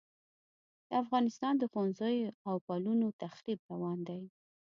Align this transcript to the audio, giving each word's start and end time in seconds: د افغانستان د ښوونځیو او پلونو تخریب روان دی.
د 0.89 0.91
افغانستان 1.03 1.53
د 1.57 1.63
ښوونځیو 1.71 2.35
او 2.49 2.55
پلونو 2.65 3.07
تخریب 3.23 3.59
روان 3.71 3.99
دی. 4.07 4.21